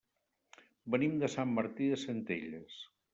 Venim 0.95 1.13
de 1.23 1.29
Sant 1.33 1.51
Martí 1.59 1.91
de 1.91 1.99
Centelles. 2.05 2.79